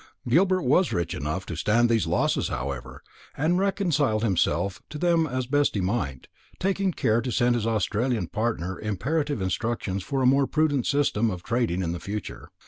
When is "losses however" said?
2.07-3.03